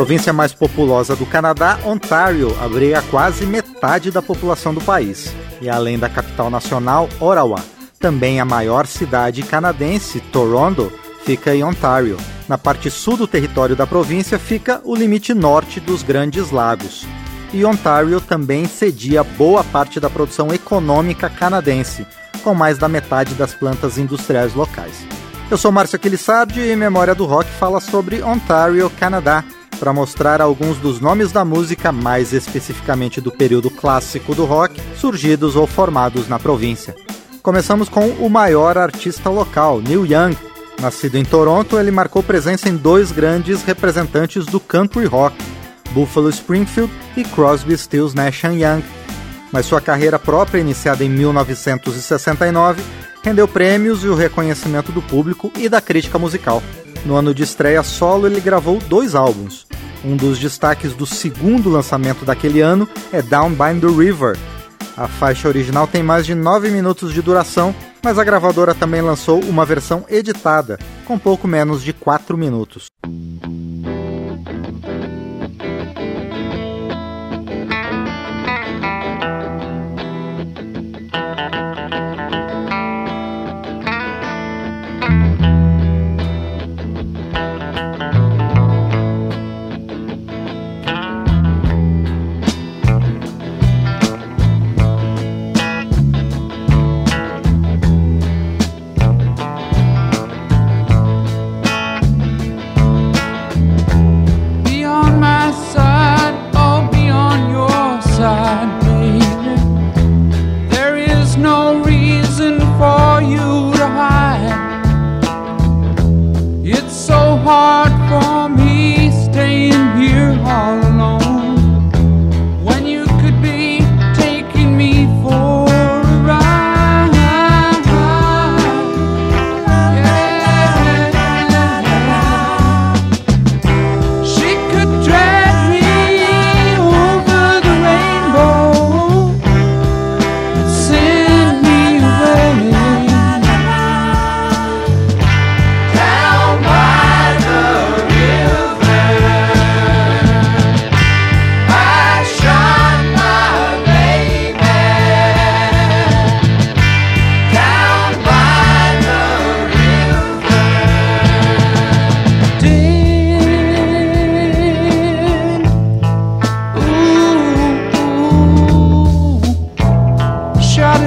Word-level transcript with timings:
Província 0.00 0.32
mais 0.32 0.54
populosa 0.54 1.14
do 1.14 1.26
Canadá, 1.26 1.78
Ontário, 1.84 2.56
abriga 2.58 3.02
quase 3.10 3.44
metade 3.44 4.10
da 4.10 4.22
população 4.22 4.72
do 4.72 4.80
país. 4.80 5.30
E 5.60 5.68
além 5.68 5.98
da 5.98 6.08
capital 6.08 6.48
nacional, 6.48 7.06
Ottawa, 7.20 7.62
também 7.98 8.40
a 8.40 8.44
maior 8.46 8.86
cidade 8.86 9.42
canadense, 9.42 10.18
Toronto, 10.18 10.90
fica 11.22 11.54
em 11.54 11.62
Ontário. 11.62 12.16
Na 12.48 12.56
parte 12.56 12.90
sul 12.90 13.18
do 13.18 13.26
território 13.26 13.76
da 13.76 13.86
província 13.86 14.38
fica 14.38 14.80
o 14.84 14.96
limite 14.96 15.34
norte 15.34 15.78
dos 15.80 16.02
Grandes 16.02 16.50
Lagos. 16.50 17.06
E 17.52 17.62
Ontário 17.62 18.22
também 18.22 18.64
cedia 18.64 19.22
boa 19.22 19.62
parte 19.62 20.00
da 20.00 20.08
produção 20.08 20.48
econômica 20.50 21.28
canadense, 21.28 22.06
com 22.42 22.54
mais 22.54 22.78
da 22.78 22.88
metade 22.88 23.34
das 23.34 23.52
plantas 23.52 23.98
industriais 23.98 24.54
locais. 24.54 25.04
Eu 25.50 25.58
sou 25.58 25.70
Márcio 25.70 25.96
Aquilissardi 25.96 26.60
e 26.60 26.74
Memória 26.74 27.14
do 27.14 27.26
Rock 27.26 27.50
fala 27.50 27.80
sobre 27.80 28.22
Ontário, 28.22 28.88
Canadá, 28.98 29.44
para 29.80 29.94
mostrar 29.94 30.42
alguns 30.42 30.76
dos 30.76 31.00
nomes 31.00 31.32
da 31.32 31.42
música, 31.42 31.90
mais 31.90 32.34
especificamente 32.34 33.18
do 33.18 33.32
período 33.32 33.70
clássico 33.70 34.34
do 34.34 34.44
rock, 34.44 34.78
surgidos 34.94 35.56
ou 35.56 35.66
formados 35.66 36.28
na 36.28 36.38
província. 36.38 36.94
Começamos 37.42 37.88
com 37.88 38.06
o 38.06 38.28
maior 38.28 38.76
artista 38.76 39.30
local, 39.30 39.80
Neil 39.80 40.04
Young. 40.04 40.36
Nascido 40.78 41.16
em 41.16 41.24
Toronto, 41.24 41.78
ele 41.78 41.90
marcou 41.90 42.22
presença 42.22 42.68
em 42.68 42.76
dois 42.76 43.10
grandes 43.10 43.62
representantes 43.62 44.44
do 44.44 44.60
country 44.60 45.06
rock, 45.06 45.34
Buffalo 45.92 46.28
Springfield 46.28 46.92
e 47.16 47.24
Crosby, 47.24 47.76
Stills, 47.76 48.14
Nash 48.14 48.44
Young. 48.44 48.84
Mas 49.50 49.64
sua 49.64 49.80
carreira 49.80 50.18
própria, 50.18 50.60
iniciada 50.60 51.02
em 51.02 51.08
1969, 51.08 52.82
rendeu 53.22 53.48
prêmios 53.48 54.04
e 54.04 54.08
o 54.08 54.14
reconhecimento 54.14 54.92
do 54.92 55.00
público 55.00 55.50
e 55.56 55.70
da 55.70 55.80
crítica 55.80 56.18
musical. 56.18 56.62
No 57.04 57.16
ano 57.16 57.34
de 57.34 57.42
estreia 57.42 57.82
solo, 57.82 58.26
ele 58.26 58.40
gravou 58.40 58.78
dois 58.78 59.14
álbuns. 59.14 59.66
Um 60.04 60.16
dos 60.16 60.38
destaques 60.38 60.94
do 60.94 61.06
segundo 61.06 61.68
lançamento 61.70 62.24
daquele 62.24 62.60
ano 62.60 62.88
é 63.12 63.20
Down 63.22 63.50
by 63.50 63.80
the 63.80 63.86
River. 63.86 64.36
A 64.96 65.08
faixa 65.08 65.48
original 65.48 65.86
tem 65.86 66.02
mais 66.02 66.26
de 66.26 66.34
9 66.34 66.70
minutos 66.70 67.14
de 67.14 67.22
duração, 67.22 67.74
mas 68.02 68.18
a 68.18 68.24
gravadora 68.24 68.74
também 68.74 69.00
lançou 69.00 69.40
uma 69.44 69.64
versão 69.64 70.04
editada, 70.10 70.78
com 71.06 71.18
pouco 71.18 71.48
menos 71.48 71.82
de 71.82 71.92
4 71.92 72.36
minutos. 72.36 72.86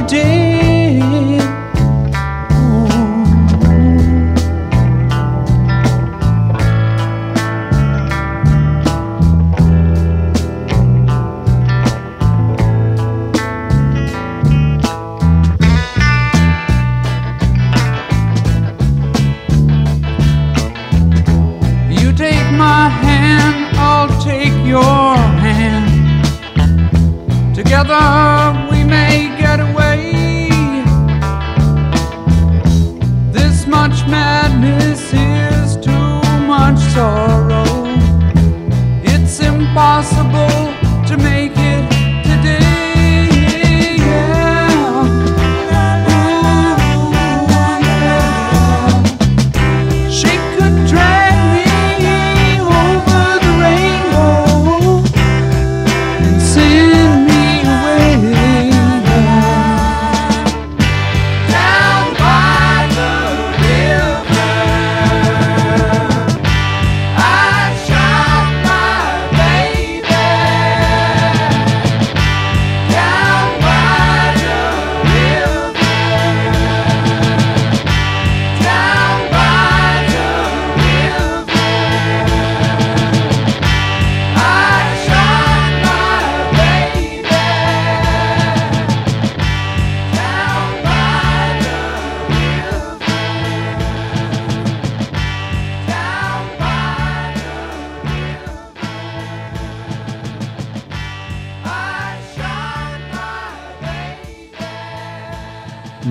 Day. 0.07 0.52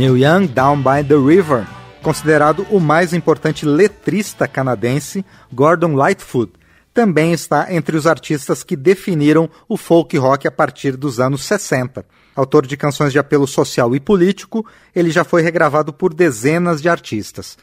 Neil 0.03 0.19
Young, 0.19 0.49
Down 0.49 0.79
by 0.79 1.07
the 1.07 1.15
River, 1.15 1.65
considerado 2.03 2.67
o 2.73 2.81
mais 2.81 3.13
importante 3.13 3.65
letrista 3.65 4.49
canadense, 4.49 5.25
Gordon 5.53 5.95
Lightfoot, 5.95 6.55
também 6.93 7.33
está 7.33 7.73
entre 7.73 7.97
os 7.97 8.05
artistas 8.05 8.65
que 8.65 8.75
definiram 8.75 9.49
o 9.69 9.77
folk 9.77 10.19
rock 10.19 10.49
a 10.49 10.51
partir 10.51 10.97
dos 10.97 11.21
anos 11.21 11.45
60. 11.45 12.05
Autor 12.35 12.67
de 12.67 12.77
canções 12.77 13.13
de 13.13 13.21
apelo 13.21 13.47
social 13.47 13.95
e 13.95 14.01
político, 14.01 14.67
ele 14.93 15.13
já 15.13 15.23
foi 15.23 15.41
regravado 15.41 15.93
por 15.93 16.13
dezenas 16.13 16.83
de 16.83 16.89
artistas. 16.89 17.57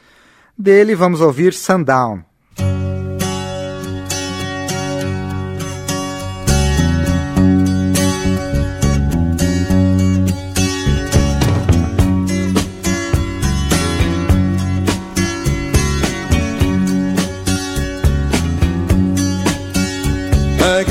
Dele 0.56 0.94
vamos 0.94 1.20
ouvir 1.20 1.52
Sundown. 1.52 2.24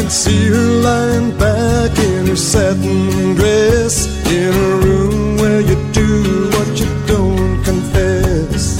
I 0.09 0.11
see 0.11 0.47
her 0.47 0.71
lying 0.81 1.37
back 1.37 1.95
in 1.99 2.25
her 2.25 2.35
satin 2.35 3.35
dress 3.35 4.07
in 4.25 4.51
a 4.55 4.75
room 4.83 5.37
where 5.37 5.61
you 5.61 5.75
do 5.93 6.49
what 6.49 6.79
you 6.79 6.89
don't 7.05 7.63
confess. 7.63 8.79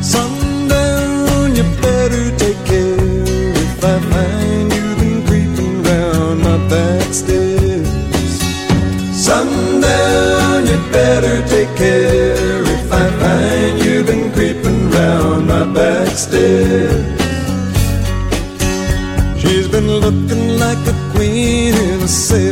Sundown, 0.00 1.56
you 1.56 1.64
better 1.82 2.30
take 2.38 2.64
care 2.64 3.56
if 3.66 3.82
I 3.82 3.98
find 4.12 4.72
you've 4.72 4.98
been 5.00 5.26
creeping 5.26 5.82
round 5.82 6.42
my 6.42 6.58
back 6.68 7.12
stairs. 7.12 7.88
Sundown, 9.12 10.64
you 10.64 10.78
better 10.92 11.44
take 11.48 11.74
care 11.74 12.62
if 12.76 12.92
I 12.92 13.10
find 13.18 13.84
you've 13.84 14.06
been 14.06 14.30
creeping 14.32 14.90
round 14.92 15.48
my 15.48 15.64
back 15.74 16.16
stairs. 16.16 17.09
Queen 22.10 22.49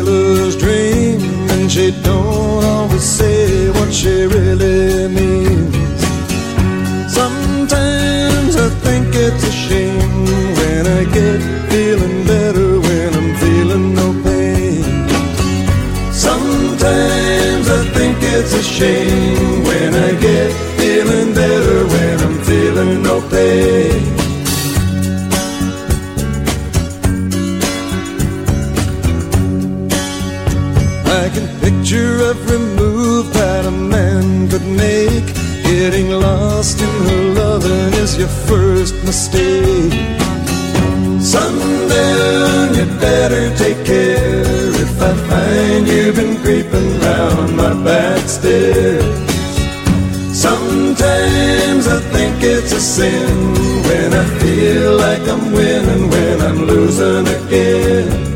you've 45.86 46.16
been 46.16 46.36
creeping 46.42 47.00
round 47.00 47.56
my 47.56 47.74
back 47.84 48.28
stairs. 48.28 49.04
Sometimes 50.36 51.86
I 51.86 52.00
think 52.12 52.42
it's 52.42 52.72
a 52.72 52.80
sin 52.80 53.54
when 53.88 54.12
I 54.12 54.24
feel 54.40 54.96
like 54.96 55.22
I'm 55.28 55.52
winning 55.52 56.08
when 56.10 56.40
I'm 56.40 56.66
losing 56.66 57.26
again. 57.26 58.27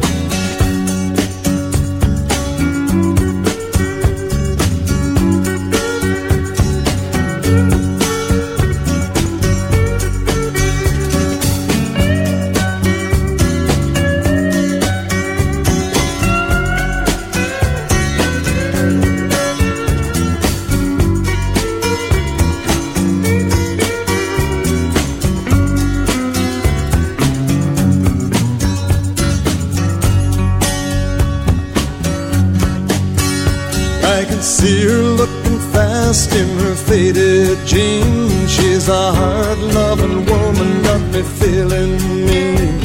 Faded 36.93 37.56
jeans. 37.67 38.53
She's 38.55 38.87
a 38.89 39.05
hard 39.19 39.59
loving 39.79 40.27
woman, 40.31 40.71
got 40.83 41.03
me 41.15 41.23
feeling 41.41 41.93
mean. 42.27 42.81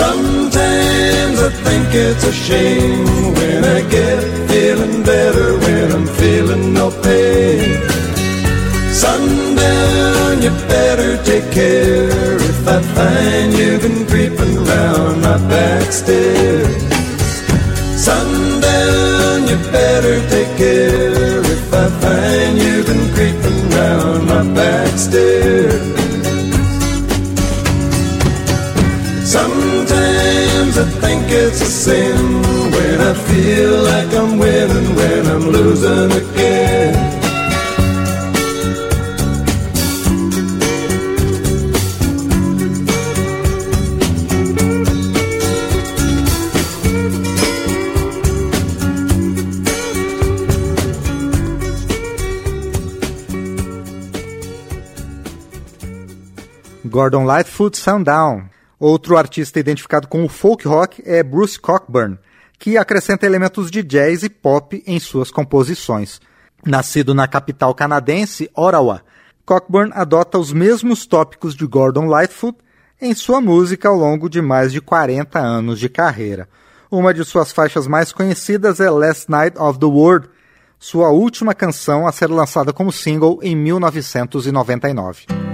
Sometimes 0.00 1.36
I 1.48 1.50
think 1.66 1.86
it's 2.06 2.24
a 2.24 2.32
shame 2.32 3.04
when 3.38 3.60
I 3.76 3.80
get 3.96 4.20
feeling 4.50 5.04
better 5.04 5.48
when 5.64 5.86
I'm 5.96 6.08
feeling 6.20 6.74
no 6.74 6.86
pain. 7.06 7.70
Sundown, 9.04 10.42
you 10.44 10.52
better 10.74 11.12
take 11.30 11.48
care 11.52 12.36
if 12.50 12.60
I 12.76 12.78
find 12.96 13.52
you've 13.58 13.82
been 13.86 14.02
creeping 14.10 14.56
round 14.70 15.22
my 15.22 15.38
back 15.52 15.92
stairs. 15.92 16.82
Sundown, 18.06 19.46
you 19.50 19.58
better 19.70 20.16
take 20.34 20.52
care 20.58 21.45
back 24.44 24.98
stairs. 24.98 25.80
Sometimes 29.24 30.78
I 30.78 30.84
think 31.00 31.24
it's 31.28 31.60
a 31.62 31.66
sin 31.66 32.42
when 32.70 33.00
I 33.00 33.14
feel 33.14 33.82
like 33.82 34.14
I'm 34.14 34.38
winning 34.38 34.94
when 34.94 35.26
I'm 35.26 35.48
losing 35.48 36.12
again. 36.12 37.15
Gordon 56.96 57.24
Lightfoot 57.24 57.76
Sundown. 57.76 58.48
Outro 58.80 59.18
artista 59.18 59.60
identificado 59.60 60.08
com 60.08 60.24
o 60.24 60.30
folk 60.30 60.66
rock 60.66 61.02
é 61.04 61.22
Bruce 61.22 61.60
Cockburn, 61.60 62.18
que 62.58 62.78
acrescenta 62.78 63.26
elementos 63.26 63.70
de 63.70 63.82
jazz 63.82 64.22
e 64.22 64.30
pop 64.30 64.82
em 64.86 64.98
suas 64.98 65.30
composições. 65.30 66.22
Nascido 66.64 67.14
na 67.14 67.28
capital 67.28 67.74
canadense, 67.74 68.50
Ottawa, 68.56 69.02
Cockburn 69.44 69.92
adota 69.94 70.38
os 70.38 70.54
mesmos 70.54 71.04
tópicos 71.04 71.54
de 71.54 71.66
Gordon 71.66 72.06
Lightfoot 72.06 72.56
em 72.98 73.12
sua 73.14 73.42
música 73.42 73.90
ao 73.90 73.94
longo 73.94 74.26
de 74.26 74.40
mais 74.40 74.72
de 74.72 74.80
40 74.80 75.38
anos 75.38 75.78
de 75.78 75.90
carreira. 75.90 76.48
Uma 76.90 77.12
de 77.12 77.26
suas 77.26 77.52
faixas 77.52 77.86
mais 77.86 78.10
conhecidas 78.10 78.80
é 78.80 78.88
Last 78.88 79.30
Night 79.30 79.58
of 79.58 79.78
the 79.78 79.84
World, 79.84 80.30
sua 80.78 81.10
última 81.10 81.52
canção 81.52 82.06
a 82.06 82.12
ser 82.12 82.30
lançada 82.30 82.72
como 82.72 82.90
single 82.90 83.38
em 83.42 83.54
1999. 83.54 85.45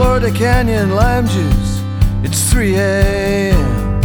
Florida 0.00 0.30
Canyon 0.30 0.94
lime 0.94 1.26
juice. 1.28 1.82
It's 2.24 2.50
3 2.50 2.74
a.m. 2.74 4.00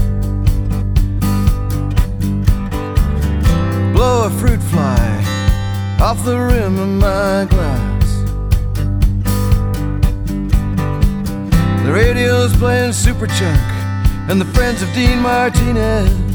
Blow 3.94 4.26
a 4.26 4.30
fruit 4.30 4.62
fly 4.62 5.24
off 6.02 6.26
the 6.26 6.38
rim 6.38 6.78
of 6.80 6.90
my 6.90 7.46
glass. 7.50 8.08
The 11.86 11.94
radio's 11.94 12.54
playing 12.58 12.92
Superchunk 12.92 13.72
and 14.30 14.42
the 14.42 14.52
friends 14.54 14.82
of 14.82 14.92
Dean 14.92 15.20
Martinez. 15.22 16.35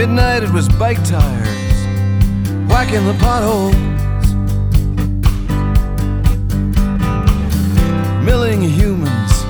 Midnight 0.00 0.42
it 0.42 0.50
was 0.50 0.66
bike 0.66 1.04
tires 1.04 1.84
whacking 2.70 3.04
the 3.04 3.14
potholes. 3.20 3.76
Milling 8.24 8.62
humans, 8.62 9.44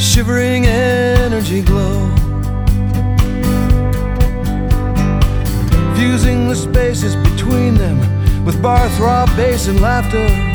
shivering 0.00 0.66
energy 0.66 1.62
glow. 1.62 2.08
Fusing 5.96 6.46
the 6.46 6.54
spaces 6.54 7.16
between 7.16 7.74
them 7.74 8.44
with 8.44 8.62
bar 8.62 8.88
throb 8.90 9.34
bass 9.34 9.66
and 9.66 9.80
laughter. 9.80 10.51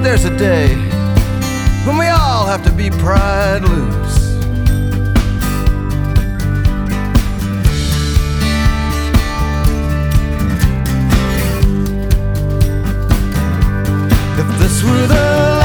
But 0.00 0.04
there's 0.04 0.24
a 0.24 0.34
day 0.34 0.76
when 1.84 1.98
we 1.98 2.06
all 2.06 2.46
have 2.46 2.64
to 2.64 2.72
be 2.72 2.88
pride 2.88 3.60
loose. 3.60 4.30
If 14.38 14.58
this 14.58 14.82
were 14.82 15.06
the 15.06 15.59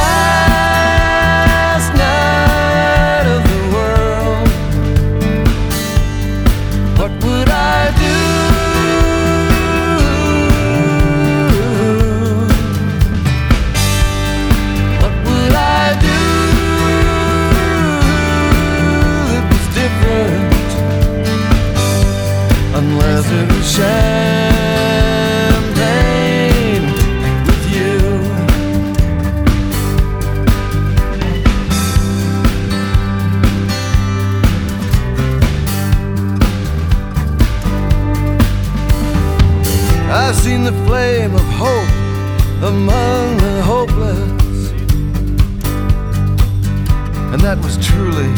that 47.46 47.64
was 47.64 47.78
truly 47.78 48.34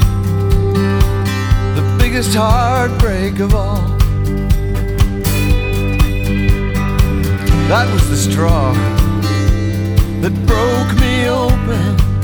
the 1.75 1.95
biggest 1.97 2.35
heartbreak 2.35 3.39
of 3.39 3.55
all. 3.55 3.87
That 7.69 7.87
was 7.93 8.09
the 8.09 8.17
straw 8.17 8.73
that 10.19 10.33
broke 10.45 10.93
me 10.99 11.29
open. 11.29 12.16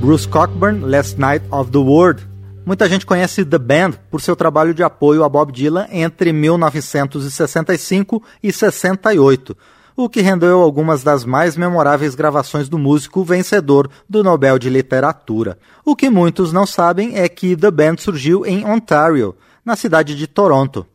Bruce 0.00 0.28
Cockburn, 0.28 0.86
Last 0.86 1.18
Night 1.18 1.44
of 1.50 1.72
the 1.72 1.78
World. 1.78 2.24
Muita 2.64 2.88
gente 2.88 3.04
conhece 3.04 3.44
The 3.44 3.58
Band 3.58 3.94
por 4.10 4.20
seu 4.20 4.36
trabalho 4.36 4.72
de 4.72 4.84
apoio 4.84 5.24
a 5.24 5.28
Bob 5.28 5.50
Dylan 5.50 5.88
entre 5.90 6.32
1965 6.32 8.22
e 8.40 8.52
68, 8.52 9.56
o 9.96 10.08
que 10.08 10.20
rendeu 10.20 10.60
algumas 10.60 11.02
das 11.02 11.24
mais 11.24 11.56
memoráveis 11.56 12.14
gravações 12.14 12.68
do 12.68 12.78
músico 12.78 13.24
vencedor 13.24 13.90
do 14.08 14.22
Nobel 14.22 14.56
de 14.56 14.70
Literatura. 14.70 15.58
O 15.84 15.96
que 15.96 16.08
muitos 16.08 16.52
não 16.52 16.64
sabem 16.64 17.18
é 17.18 17.28
que 17.28 17.56
The 17.56 17.70
Band 17.70 17.96
surgiu 17.98 18.46
em 18.46 18.64
Ontario, 18.64 19.34
na 19.64 19.74
cidade 19.74 20.14
de 20.14 20.28
Toronto. 20.28 20.86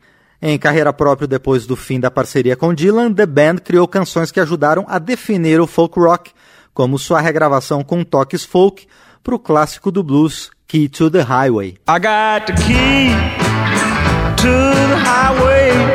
Em 0.42 0.58
carreira 0.58 0.94
própria 0.94 1.28
depois 1.28 1.66
do 1.66 1.76
fim 1.76 2.00
da 2.00 2.10
parceria 2.10 2.56
com 2.56 2.74
Dylan, 2.74 3.14
The 3.14 3.26
Band 3.26 3.56
criou 3.58 3.86
canções 3.86 4.32
que 4.32 4.40
ajudaram 4.40 4.86
a 4.88 4.98
definir 4.98 5.60
o 5.60 5.68
folk 5.68 6.00
rock, 6.00 6.32
como 6.74 6.98
sua 6.98 7.22
regravação 7.22 7.84
com 7.84 8.04
toques 8.04 8.44
folk 8.44 8.88
para 9.24 9.36
o 9.36 9.40
clássico 9.40 9.92
do 9.92 10.04
blues 10.04 10.52
Key 10.68 10.90
to 10.90 11.10
the 11.10 11.22
Highway. 11.22 11.78
I 11.88 12.00
got 12.00 12.48
the 12.48 12.54
key 12.54 13.12
to 14.38 14.74
the 14.90 14.98
highway. 14.98 15.93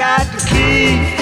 got 0.00 0.32
to 0.32 0.46
keep. 0.46 1.19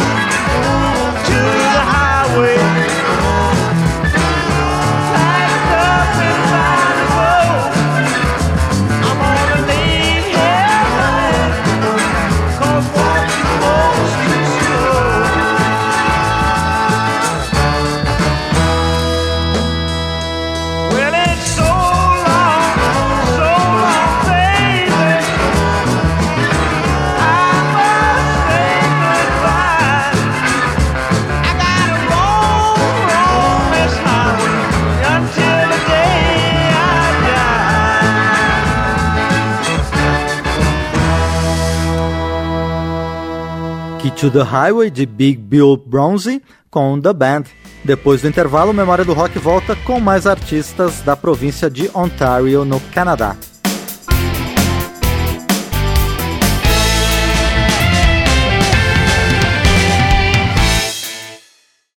To 44.18 44.32
the 44.32 44.42
Highway 44.42 44.90
de 44.90 45.06
Big 45.06 45.38
Bill 45.38 45.76
Bronze 45.76 46.42
com 46.68 47.00
The 47.00 47.12
Band. 47.12 47.44
Depois 47.84 48.22
do 48.22 48.28
intervalo, 48.28 48.74
Memória 48.74 49.04
do 49.04 49.12
Rock 49.12 49.38
volta 49.38 49.76
com 49.76 50.00
mais 50.00 50.26
artistas 50.26 51.00
da 51.02 51.16
província 51.16 51.70
de 51.70 51.88
Ontario, 51.94 52.64
no 52.64 52.80
Canadá. 52.92 53.36